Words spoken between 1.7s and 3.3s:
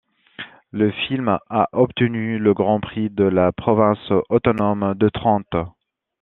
obtenu le Grand Prix de